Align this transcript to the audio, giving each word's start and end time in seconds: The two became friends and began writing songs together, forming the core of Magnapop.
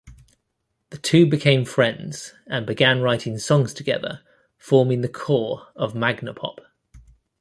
The 0.89 0.97
two 0.97 1.27
became 1.27 1.63
friends 1.63 2.33
and 2.47 2.65
began 2.65 3.01
writing 3.03 3.37
songs 3.37 3.71
together, 3.71 4.21
forming 4.57 5.01
the 5.01 5.07
core 5.07 5.67
of 5.75 5.93
Magnapop. 5.93 6.57